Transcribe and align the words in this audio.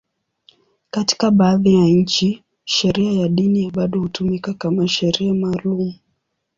Katika 0.89 1.31
baadhi 1.31 1.73
ya 1.75 1.85
nchi, 1.85 2.43
sheria 2.65 3.11
ya 3.21 3.27
dini 3.27 3.71
bado 3.71 3.99
hutumika 3.99 4.53
kama 4.53 4.87
sheria 4.87 5.33
maalum. 5.33 5.93